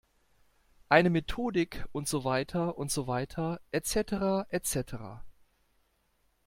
[0.89, 5.23] Eine Methodik und so weiter und so weiter, et cetera, et cetera.